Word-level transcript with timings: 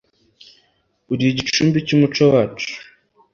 uri 1.11 1.23
igicumbi 1.31 1.77
cy'umuco 1.87 2.23
wacu 2.31 2.69